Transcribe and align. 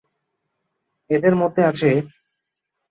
এদের 1.09 1.33
মধ্যে 1.35 1.61
আছেঃ 1.65 1.95